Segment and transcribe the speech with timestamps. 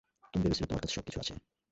[0.33, 1.33] তুমি ভেবেছিলে তোমার কাছে সবকিছু আছে।